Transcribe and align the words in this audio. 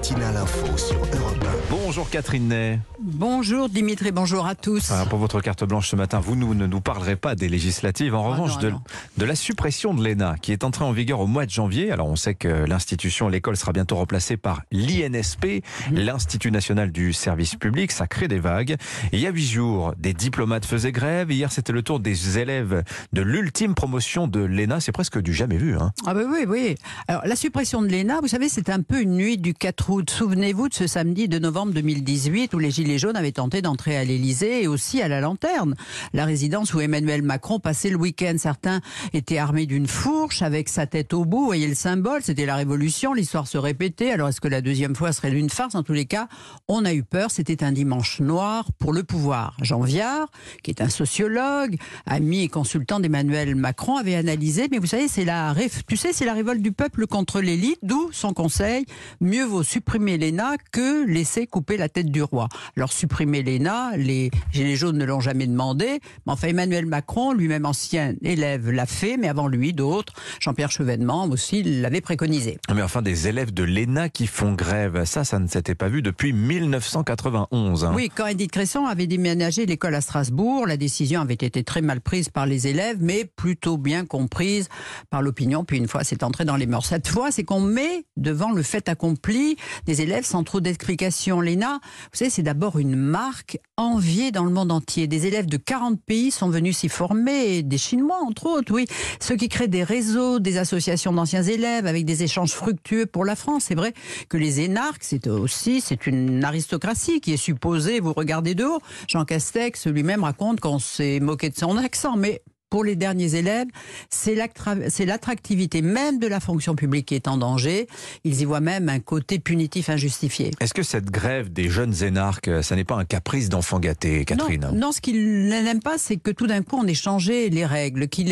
matinale 0.00 0.36
info 0.38 0.78
sur 0.78 0.96
Europe 0.96 1.36
Bonjour 1.68 2.08
Catherine 2.08 2.48
Ney. 2.48 2.78
Bonjour 3.00 3.68
Dimitri, 3.68 4.12
bonjour 4.12 4.46
à 4.46 4.54
tous. 4.54 4.90
Alors, 4.92 5.08
pour 5.08 5.18
votre 5.18 5.40
carte 5.40 5.64
blanche 5.64 5.90
ce 5.90 5.96
matin, 5.96 6.20
vous 6.20 6.36
nous, 6.36 6.54
ne 6.54 6.66
nous 6.66 6.80
parlerez 6.80 7.16
pas 7.16 7.34
des 7.34 7.48
législatives. 7.48 8.14
En 8.14 8.24
Ah 8.26 8.30
revanche, 8.30 8.54
non, 8.54 8.60
de, 8.60 8.70
non. 8.70 8.80
de 9.18 9.24
la 9.24 9.34
suppression 9.34 9.92
de 9.92 10.02
l'ENA, 10.02 10.36
qui 10.40 10.52
est 10.52 10.64
entrée 10.64 10.84
en 10.84 10.92
vigueur 10.92 11.20
au 11.20 11.26
mois 11.26 11.44
de 11.46 11.50
janvier. 11.50 11.90
Alors, 11.90 12.06
on 12.08 12.16
sait 12.16 12.34
que 12.34 12.48
l'institution, 12.48 13.28
l'école 13.28 13.56
sera 13.56 13.72
bientôt 13.72 13.96
remplacée 13.96 14.36
par 14.36 14.62
l'INSP, 14.72 15.62
Mhm. 15.90 15.96
l'Institut 15.98 16.50
national 16.52 16.92
du 16.92 17.12
service 17.12 17.56
public. 17.56 17.90
Ça 17.92 18.06
crée 18.06 18.28
des 18.28 18.38
vagues. 18.40 18.76
Et 19.12 19.16
il 19.16 19.20
y 19.20 19.26
a 19.26 19.30
huit 19.30 19.46
jours, 19.48 19.92
des 19.98 20.14
diplomates 20.14 20.64
faisaient 20.64 20.92
grève. 20.92 21.30
Hier, 21.32 21.50
c'était 21.52 21.72
le 21.72 21.82
tour 21.82 21.98
des 22.00 22.38
élèves 22.38 22.84
de 23.12 23.22
l'ultime 23.22 23.74
promotion 23.74 24.28
de 24.28 24.40
l'ENA. 24.40 24.80
C'est 24.80 24.92
presque 24.92 25.20
du 25.20 25.34
jamais 25.34 25.56
vu. 25.58 25.76
Hein. 25.76 25.92
Ah 26.06 26.14
ben 26.14 26.26
oui, 26.30 26.44
oui. 26.48 26.74
Alors 27.08 27.22
la 27.26 27.36
suppression 27.36 27.82
de 27.82 27.88
l'ENA, 27.88 28.20
vous 28.20 28.28
savez, 28.28 28.48
c'est 28.48 28.70
un 28.70 28.80
peu 28.82 29.00
une 29.02 29.14
nuit 29.16 29.36
du 29.38 29.54
4 29.54 29.89
Souvenez-vous 29.90 30.68
de 30.68 30.74
ce 30.74 30.86
samedi 30.86 31.26
de 31.26 31.40
novembre 31.40 31.72
2018 31.72 32.54
où 32.54 32.60
les 32.60 32.70
Gilets 32.70 32.98
jaunes 32.98 33.16
avaient 33.16 33.32
tenté 33.32 33.60
d'entrer 33.60 33.96
à 33.96 34.04
l'Élysée 34.04 34.62
et 34.62 34.68
aussi 34.68 35.02
à 35.02 35.08
la 35.08 35.20
Lanterne, 35.20 35.74
la 36.12 36.24
résidence 36.26 36.72
où 36.74 36.80
Emmanuel 36.80 37.22
Macron 37.22 37.58
passait 37.58 37.90
le 37.90 37.96
week-end. 37.96 38.34
Certains 38.38 38.82
étaient 39.14 39.38
armés 39.38 39.66
d'une 39.66 39.88
fourche 39.88 40.42
avec 40.42 40.68
sa 40.68 40.86
tête 40.86 41.12
au 41.12 41.24
bout. 41.24 41.40
Vous 41.40 41.46
voyez 41.46 41.66
le 41.66 41.74
symbole, 41.74 42.22
c'était 42.22 42.46
la 42.46 42.54
Révolution. 42.54 43.14
L'histoire 43.14 43.48
se 43.48 43.58
répétait. 43.58 44.12
Alors 44.12 44.28
est-ce 44.28 44.40
que 44.40 44.46
la 44.46 44.60
deuxième 44.60 44.94
fois 44.94 45.12
serait 45.12 45.32
une 45.32 45.50
farce? 45.50 45.74
En 45.74 45.82
tous 45.82 45.92
les 45.92 46.06
cas, 46.06 46.28
on 46.68 46.84
a 46.84 46.94
eu 46.94 47.02
peur. 47.02 47.32
C'était 47.32 47.64
un 47.64 47.72
dimanche 47.72 48.20
noir 48.20 48.70
pour 48.78 48.92
le 48.92 49.02
pouvoir. 49.02 49.56
Jean 49.60 49.80
Viard, 49.80 50.30
qui 50.62 50.70
est 50.70 50.82
un 50.82 50.88
sociologue, 50.88 51.76
ami 52.06 52.44
et 52.44 52.48
consultant 52.48 53.00
d'Emmanuel 53.00 53.56
Macron, 53.56 53.96
avait 53.96 54.14
analysé. 54.14 54.68
Mais 54.70 54.78
vous 54.78 54.86
savez, 54.86 55.08
c'est 55.08 55.24
la, 55.24 55.52
tu 55.88 55.96
sais, 55.96 56.12
c'est 56.12 56.26
la 56.26 56.34
révolte 56.34 56.62
du 56.62 56.70
peuple 56.70 57.08
contre 57.08 57.40
l'élite, 57.40 57.80
d'où 57.82 58.10
son 58.12 58.32
conseil 58.32 58.86
mieux 59.20 59.44
vaut 59.44 59.64
supprimer 59.64 59.79
l'ENA 59.86 60.56
que 60.72 61.06
laisser 61.06 61.46
couper 61.46 61.76
la 61.76 61.88
tête 61.88 62.10
du 62.10 62.22
roi. 62.22 62.48
Alors 62.76 62.92
supprimer 62.92 63.42
l'ENA, 63.42 63.96
les 63.96 64.30
Gilets 64.52 64.76
jaunes 64.76 64.98
ne 64.98 65.04
l'ont 65.04 65.20
jamais 65.20 65.46
demandé, 65.46 66.00
mais 66.26 66.32
enfin 66.32 66.48
Emmanuel 66.48 66.86
Macron, 66.86 67.32
lui-même 67.32 67.66
ancien 67.66 68.14
élève, 68.22 68.70
l'a 68.70 68.86
fait, 68.86 69.16
mais 69.16 69.28
avant 69.28 69.48
lui, 69.48 69.72
d'autres, 69.72 70.12
Jean-Pierre 70.40 70.70
Chevènement 70.70 71.24
aussi, 71.26 71.62
l'avaient 71.62 72.00
préconisé. 72.00 72.58
Mais 72.74 72.82
enfin, 72.82 73.02
des 73.02 73.28
élèves 73.28 73.52
de 73.52 73.62
l'ENA 73.62 74.08
qui 74.08 74.26
font 74.26 74.52
grève, 74.52 75.04
ça, 75.04 75.24
ça 75.24 75.38
ne 75.38 75.46
s'était 75.46 75.74
pas 75.74 75.88
vu 75.88 76.02
depuis 76.02 76.32
1991. 76.32 77.84
hein. 77.84 77.92
Oui, 77.94 78.10
quand 78.14 78.26
Edith 78.26 78.50
Cresson 78.52 78.86
avait 78.86 79.06
déménagé 79.06 79.66
l'école 79.66 79.94
à 79.94 80.00
Strasbourg, 80.00 80.66
la 80.66 80.76
décision 80.76 81.20
avait 81.20 81.34
été 81.34 81.62
très 81.64 81.82
mal 81.82 82.00
prise 82.00 82.28
par 82.28 82.46
les 82.46 82.66
élèves, 82.66 82.98
mais 83.00 83.24
plutôt 83.24 83.76
bien 83.76 84.04
comprise 84.04 84.68
par 85.10 85.22
l'opinion. 85.22 85.64
Puis 85.64 85.78
une 85.78 85.88
fois, 85.88 86.04
c'est 86.04 86.22
entré 86.22 86.44
dans 86.44 86.56
les 86.56 86.66
mœurs. 86.66 86.86
Cette 86.86 87.08
fois, 87.08 87.30
c'est 87.30 87.44
qu'on 87.44 87.60
met 87.60 88.04
devant 88.16 88.52
le 88.52 88.62
fait 88.62 88.88
accompli 88.88 89.56
des 89.86 90.02
élèves 90.02 90.24
sans 90.24 90.44
trop 90.44 90.60
d'explications. 90.60 91.40
L'ENA, 91.40 91.80
vous 91.82 92.18
savez, 92.18 92.30
c'est 92.30 92.42
d'abord 92.42 92.78
une 92.78 92.96
marque 92.96 93.58
enviée 93.76 94.30
dans 94.30 94.44
le 94.44 94.50
monde 94.50 94.72
entier. 94.72 95.06
Des 95.06 95.26
élèves 95.26 95.46
de 95.46 95.56
40 95.56 96.00
pays 96.00 96.30
sont 96.30 96.50
venus 96.50 96.78
s'y 96.78 96.88
former, 96.88 97.62
des 97.62 97.78
Chinois 97.78 98.20
entre 98.26 98.46
autres, 98.46 98.72
oui. 98.72 98.86
Ceux 99.20 99.36
qui 99.36 99.48
créent 99.48 99.68
des 99.68 99.84
réseaux, 99.84 100.38
des 100.38 100.58
associations 100.58 101.12
d'anciens 101.12 101.42
élèves 101.42 101.86
avec 101.86 102.04
des 102.04 102.22
échanges 102.22 102.52
fructueux 102.52 103.06
pour 103.06 103.24
la 103.24 103.36
France. 103.36 103.64
C'est 103.68 103.74
vrai 103.74 103.94
que 104.28 104.36
les 104.36 104.60
énarques, 104.60 105.02
c'est 105.02 105.26
aussi, 105.26 105.80
c'est 105.80 106.06
une 106.06 106.44
aristocratie 106.44 107.20
qui 107.20 107.32
est 107.32 107.38
supposée 107.38 108.00
vous 108.00 108.12
regarder 108.12 108.54
de 108.54 108.64
haut. 108.64 108.80
Jean 109.08 109.24
Castex 109.24 109.86
lui-même 109.86 110.24
raconte 110.24 110.60
qu'on 110.60 110.78
s'est 110.78 111.20
moqué 111.20 111.50
de 111.50 111.56
son 111.56 111.76
accent, 111.76 112.16
mais 112.16 112.42
pour 112.70 112.84
les 112.84 112.96
derniers 112.96 113.34
élèves, 113.34 113.66
c'est 114.08 114.34
l'attra- 114.34 114.88
c'est 114.88 115.04
l'attractivité 115.04 115.82
même 115.82 116.18
de 116.18 116.26
la 116.26 116.40
fonction 116.40 116.74
publique 116.76 117.06
qui 117.06 117.14
est 117.16 117.28
en 117.28 117.36
danger. 117.36 117.86
Ils 118.24 118.40
y 118.40 118.44
voient 118.44 118.60
même 118.60 118.88
un 118.88 119.00
côté 119.00 119.38
punitif 119.40 119.90
injustifié. 119.90 120.52
Est-ce 120.60 120.72
que 120.74 120.82
cette 120.82 121.10
grève 121.10 121.52
des 121.52 121.68
jeunes 121.68 121.94
énarques, 122.02 122.50
ça 122.62 122.76
n'est 122.76 122.84
pas 122.84 122.96
un 122.96 123.04
caprice 123.04 123.48
d'enfant 123.48 123.80
gâté, 123.80 124.24
Catherine? 124.24 124.68
Non, 124.72 124.72
non, 124.72 124.92
ce 124.92 125.00
qu'ils 125.00 125.48
n'aiment 125.48 125.82
pas, 125.82 125.98
c'est 125.98 126.16
que 126.16 126.30
tout 126.30 126.46
d'un 126.46 126.62
coup, 126.62 126.76
on 126.78 126.86
ait 126.86 126.94
changé 126.94 127.50
les 127.50 127.66
règles. 127.66 128.08
Qu'il 128.08 128.30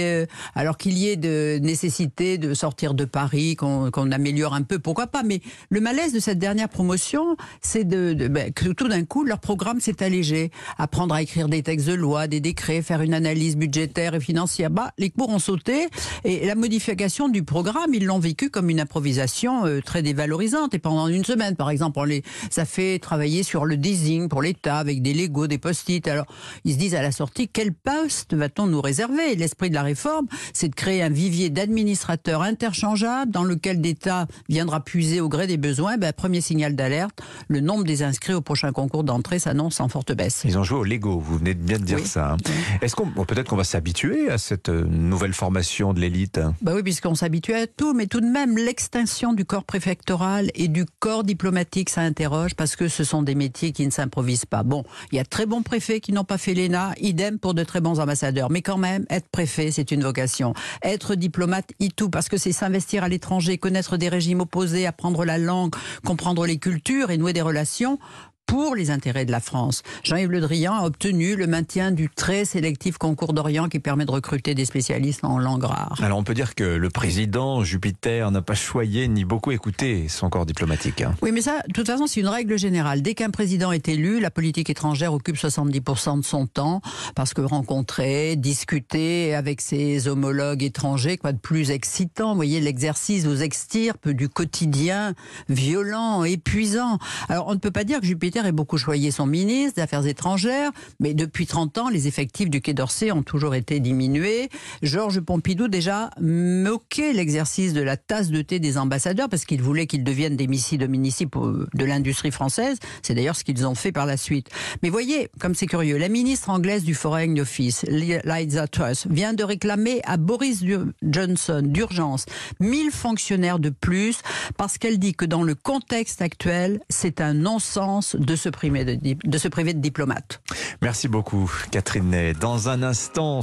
alors 0.54 0.77
qu'il 0.77 0.97
y 0.97 1.09
ait 1.09 1.16
de 1.16 1.59
nécessité 1.60 2.38
de 2.38 2.54
sortir 2.54 2.94
de 2.94 3.04
Paris, 3.04 3.56
qu'on 3.56 3.91
améliore 4.12 4.54
un 4.54 4.62
peu, 4.62 4.78
pourquoi 4.78 5.09
pas. 5.09 5.22
Mais 5.25 5.41
le 5.71 5.81
malaise 5.81 6.12
de 6.12 6.21
cette 6.21 6.38
dernière 6.38 6.69
promotion, 6.69 7.37
c'est 7.60 7.82
de, 7.84 8.12
de- 8.12 8.28
ben, 8.28 8.53
que 8.53 8.69
tout 8.69 8.87
d'un 8.88 9.04
coup, 9.04 9.25
leur 9.25 9.41
programme 9.41 9.81
s'est 9.81 10.03
allégé. 10.03 10.50
Apprendre 10.78 11.15
à 11.15 11.22
écrire 11.22 11.48
des 11.48 11.62
textes 11.65 11.88
de 11.88 11.94
loi, 11.94 12.28
des 12.28 12.41
décrets, 12.41 12.82
faire 12.82 13.03
une 13.03 13.15
analyse 13.15 13.56
budgétaire 13.56 14.15
et 14.15 14.21
financière. 14.28 14.69
Bah, 14.71 14.91
les 14.99 15.09
cours 15.09 15.31
ont 15.31 15.39
sauté 15.39 15.89
et 16.25 16.44
la 16.47 16.55
modification 16.55 17.31
du 17.31 17.43
programme, 17.44 17.94
ils 17.94 18.05
l'ont 18.05 18.19
vécu 18.19 18.50
comme 18.50 18.69
une 18.69 18.78
improvisation 18.81 19.65
euh, 19.65 19.81
très 19.81 20.03
dévalorisante. 20.03 20.75
Et 20.75 20.78
pendant 20.78 21.09
une 21.09 21.25
semaine, 21.25 21.56
par 21.56 21.71
exemple, 21.71 21.99
on 21.99 22.05
les, 22.05 22.22
ça 22.50 22.66
fait 22.66 22.99
travailler 22.99 23.43
sur 23.43 23.65
le 23.65 23.78
design 23.78 24.28
pour 24.28 24.43
l'État 24.43 24.77
avec 24.78 25.00
des 25.00 25.15
Legos, 25.15 25.47
des 25.47 25.56
post-it. 25.56 26.06
Alors, 26.09 26.27
ils 26.65 26.75
se 26.75 26.78
disent 26.78 26.94
à 26.94 27.00
la 27.00 27.11
sortie, 27.11 27.49
quel 27.49 27.72
poste 27.72 28.34
va-t-on 28.34 28.66
nous 28.66 28.83
réserver? 28.83 29.34
L'esprit 29.34 29.71
de 29.71 29.75
la 29.75 29.83
réforme, 29.83 30.27
c'est 30.53 30.69
de 30.69 30.75
créer 30.75 31.03
un 31.03 31.09
vivier 31.09 31.49
d'administrateurs 31.49 32.43
interchangeables 32.43 33.33
dans 33.33 33.45
lequel 33.45 33.81
l'État 33.81 34.27
viendra 34.50 34.81
puiser 34.81 35.22
au 35.22 35.28
gré 35.31 35.47
des 35.47 35.56
besoins. 35.56 35.97
Ben, 35.97 36.12
premier 36.12 36.43
signal 36.43 36.77
d'alerte, 36.77 37.21
le 37.49 37.60
nombre 37.60 37.84
des 37.84 38.03
inscrits 38.03 38.34
au 38.34 38.43
prochain 38.43 38.72
concours 38.72 39.05
d'entrée 39.05 39.39
s'annonce 39.39 39.81
en 39.81 39.89
forte 39.89 40.12
baisse. 40.12 40.43
Ils 40.45 40.59
ont 40.59 40.65
joué 40.65 40.78
au 40.81 40.84
Lego, 40.84 41.19
vous 41.19 41.39
venez 41.39 41.55
de 41.55 41.62
bien 41.62 41.78
de 41.78 41.84
dire 41.84 41.99
Oui. 42.03 42.06
ça. 42.06 42.33
hein. 42.33 42.37
Est-ce 42.83 42.95
qu'on 42.95 43.06
peut-être 43.25 43.49
qu'on 43.49 43.56
va 43.56 43.65
s'habituer 43.65 44.18
à 44.27 44.39
cette 44.39 44.69
euh, 44.69 44.84
nouvelle 44.84 45.33
formation 45.33 45.95
de 45.95 46.01
l'élite 46.01 46.41
Bah 46.61 46.73
oui, 46.75 46.83
puisqu'on 46.83 47.15
s'habitue 47.15 47.55
à 47.55 47.67
tout, 47.67 47.95
mais 47.95 48.06
tout 48.06 48.21
de 48.21 48.27
même, 48.27 48.59
l'extinction 48.59 49.33
du 49.33 49.45
corps 49.45 49.65
préfectoral 49.65 50.51
et 50.55 50.69
du 50.69 50.84
corps 50.99 51.25
diplomatique, 51.25 51.91
ça 51.91 52.01
interroge 52.01 52.55
parce 52.55 52.75
que 52.75 52.89
ce 52.89 53.05
sont 53.05 53.23
des 53.23 53.34
métiers 53.34 53.73
qui 53.73 53.87
ne 53.87 53.91
s'improvisent 53.91 54.45
pas. 54.45 54.62
Bon, 54.62 54.84
il 55.12 55.17
y 55.17 55.19
a 55.19 55.23
de 55.23 55.28
très 55.28 55.47
bons 55.47 55.62
préfets 55.62 56.01
qui 56.01 56.12
n'ont 56.12 56.25
pas 56.25 56.39
fait 56.39 56.55
l'ENA, 56.55 56.95
idem 57.01 57.39
pour 57.39 57.55
de 57.55 57.62
très 57.62 57.81
bons 57.81 58.01
ambassadeurs. 58.01 58.51
Mais 58.51 58.62
quand 58.62 58.78
même, 58.78 59.07
être 59.11 59.28
préfet, 59.28 59.71
c'est 59.71 59.91
une 59.91 60.03
vocation. 60.03 60.55
Être 60.83 61.15
diplomate, 61.15 61.71
y 61.78 61.91
tout, 61.91 62.11
parce 62.11 62.28
que 62.28 62.37
c'est 62.37 62.53
s'investir 62.53 63.05
à 63.05 63.09
l'étranger, 63.09 63.59
connaître 63.59 63.97
des 63.97 64.09
régimes 64.09 64.41
opposés, 64.41 64.87
apprendre 64.87 65.25
la 65.25 65.39
langue, 65.39 65.75
comprendre 66.05 66.47
les 66.47 66.59
cultures 66.59 67.11
et 67.11 67.19
nouer 67.19 67.33
des 67.33 67.43
relations 67.43 67.99
pour 68.48 68.75
les 68.75 68.91
intérêts 68.91 69.26
de 69.26 69.31
la 69.31 69.41
France. 69.41 69.82
Jean-Yves 70.03 70.31
Le 70.31 70.41
Drian 70.41 70.72
a 70.75 70.84
obtenu 70.84 71.36
le 71.36 71.47
maintien 71.47 71.92
du 71.92 72.09
très 72.09 72.44
sélectif 72.44 72.97
concours 72.98 73.34
d'Orient 73.34 73.69
qui 73.69 73.78
permet 73.78 74.06
de 74.06 74.10
recruter 74.10 74.54
des 74.54 74.64
spécialistes 74.64 75.22
en 75.22 75.38
langue 75.38 75.64
rare. 75.64 76.00
Alors 76.03 76.19
on 76.19 76.25
peut 76.25 76.34
dire 76.34 76.54
que 76.54 76.64
le 76.64 76.88
président 76.88 77.62
Jupiter 77.62 78.31
n'a 78.31 78.42
pas 78.42 78.54
choyé 78.54 79.06
ni 79.06 79.25
beaucoup 79.25 79.53
écouté 79.53 80.09
son 80.09 80.31
corps 80.31 80.47
diplomatique. 80.47 81.03
hein. 81.03 81.14
Oui, 81.22 81.31
mais 81.31 81.42
ça, 81.42 81.60
de 81.69 81.72
toute 81.75 81.86
façon, 81.86 82.06
c'est 82.06 82.20
une 82.20 82.28
règle 82.28 82.59
générale. 82.59 83.03
Dès 83.03 83.14
qu'un 83.14 83.31
président 83.31 83.70
est 83.70 83.86
élu, 83.86 84.19
la 84.19 84.31
politique 84.31 84.70
étrangère 84.70 85.12
occupe 85.12 85.36
70% 85.36 86.20
de 86.20 86.25
son 86.25 86.47
temps 86.47 86.80
parce 87.15 87.34
que 87.34 87.42
rencontrer, 87.42 88.34
discuter 88.36 89.34
avec 89.34 89.60
ses 89.60 90.09
homologues 90.09 90.62
étrangers, 90.62 91.19
quoi 91.19 91.32
de 91.32 91.38
plus 91.38 91.70
excitant? 91.70 92.30
Vous 92.30 92.36
voyez, 92.36 92.60
l'exercice 92.60 93.26
vous 93.26 93.42
extirpe 93.42 94.09
du 94.09 94.30
quotidien 94.30 95.12
violent, 95.50 96.25
épuisant. 96.25 96.98
Alors, 97.28 97.47
on 97.48 97.53
ne 97.54 97.59
peut 97.59 97.70
pas 97.70 97.84
dire 97.84 98.00
que 98.00 98.06
Jupiter 98.06 98.38
ait 98.47 98.53
beaucoup 98.53 98.78
choyé 98.78 99.10
son 99.10 99.26
ministre 99.26 99.76
des 99.76 99.82
Affaires 99.82 100.06
étrangères, 100.06 100.71
mais 101.00 101.15
depuis 101.15 101.47
30 101.47 101.78
ans, 101.78 101.88
les 101.88 102.06
effectifs 102.06 102.50
du 102.50 102.60
Quai 102.60 102.75
d'Orsay 102.75 103.12
ont 103.12 103.22
toujours 103.22 103.54
été 103.54 103.81
diminués. 103.81 104.49
Georges 104.82 105.21
Pompidou 105.21 105.69
déjà 105.69 106.10
moquait 106.21 107.12
l'exercice 107.12 107.72
de 107.72 107.81
la 107.81 107.97
tasse 107.97 108.31
de 108.31 108.43
thé 108.43 108.59
des 108.59 108.78
ambassadeurs 108.78 109.28
parce 109.28 109.44
qu'il 109.44 109.62
voulait 109.62 109.87
qu'ils 109.87 110.04
deviennent 110.04 110.37
des 110.37 110.47
missi 110.47 110.78
dominici 110.78 111.27
de 111.27 111.84
l'industrie 111.84 112.31
française. 112.31 112.78
C'est 113.03 113.15
d'ailleurs 113.15 113.37
ce 113.37 113.44
qu'ils 113.44 113.66
ont 113.66 113.75
fait 113.75 113.93
par 113.93 114.06
la 114.06 114.16
suite. 114.16 114.48
Mais 114.82 114.88
voyez, 114.88 115.28
comme 115.41 115.54
c'est 115.54 115.66
curieux, 115.66 115.98
la 115.98 116.09
ministre 116.09 116.50
anglaise 116.50 116.84
du 116.84 116.94
Foreign 116.94 117.38
Office, 117.41 117.84
Liza 117.88 118.66
Truss, 118.66 119.06
vient 119.09 119.34
de 119.34 119.44
réclamer 119.44 120.00
à 120.04 120.16
Boris 120.16 120.65
Johnson 121.03 121.62
d'urgence 121.65 122.27
1000 122.60 122.91
fonctionnaires 122.91 123.59
de 123.59 123.71
plus 123.71 124.21
parce 124.56 124.78
qu'elle 124.78 124.98
dit 124.98 125.15
que 125.15 125.25
dans 125.25 125.43
le 125.43 125.54
contexte 125.54 126.22
actuel, 126.22 126.80
c'est 126.89 127.21
un 127.21 127.34
non-sens 127.34 128.16
de 128.28 128.36
se 128.36 128.48
priver 128.48 128.84
de, 128.84 129.80
diplomates. 129.80 130.41
Merci 130.83 131.09
beaucoup 131.09 131.51
Catherine 131.71 132.10
Ney. 132.10 132.34
Dans 132.34 132.69
un 132.69 132.83
instant, 132.83 133.36